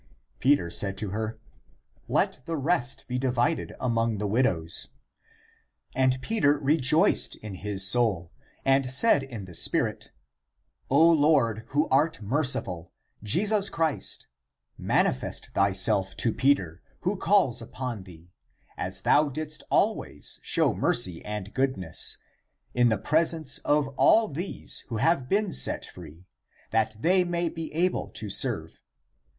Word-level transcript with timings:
Peter 0.39 0.71
said 0.71 0.97
to 0.97 1.11
her," 1.11 1.37
Let 2.07 2.43
the 2.47 2.57
rest 2.57 3.07
be 3.07 3.19
divided 3.19 3.75
among 3.79 4.17
the 4.17 4.25
widows." 4.25 4.87
And 5.93 6.19
Peter 6.23 6.57
rejoiced 6.57 7.35
in 7.35 7.53
his 7.53 7.85
soul, 7.85 8.31
and 8.65 8.89
said 8.89 9.21
in 9.21 9.45
the 9.45 9.53
spirit, 9.53 10.09
*' 10.49 10.89
O 10.89 11.07
Lord, 11.11 11.65
who 11.67 11.87
art 11.89 12.19
merciful, 12.19 12.91
Jesus 13.21 13.69
Christ, 13.69 14.25
manifest 14.75 15.49
thyself 15.53 16.17
to 16.17 16.31
thy 16.31 16.35
Peter, 16.37 16.81
who 17.01 17.15
calls 17.15 17.61
upon 17.61 18.01
thee, 18.01 18.33
as 18.77 19.01
thou 19.01 19.29
didst 19.29 19.61
always 19.69 20.39
show 20.41 20.73
mercy 20.73 21.23
and 21.23 21.53
goodness, 21.53 22.17
in 22.73 22.89
the 22.89 22.97
pres 22.97 23.35
ence 23.35 23.57
of 23.59 23.87
all 23.97 24.29
these 24.29 24.79
who 24.89 24.97
have 24.97 25.29
been 25.29 25.53
set 25.53 25.85
free, 25.85 26.25
that 26.71 26.95
they 27.01 27.23
may 27.23 27.47
be 27.49 27.71
able 27.75 28.07
to 28.09 28.31
serve. 28.31 28.81